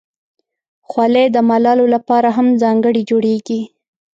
[0.89, 3.61] خولۍ د ملالو لپاره هم ځانګړې جوړیږي.